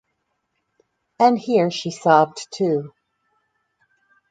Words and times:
And 1.19 1.37
here 1.37 1.69
she 1.69 1.91
sobbed 1.91 2.47
too. 2.51 2.91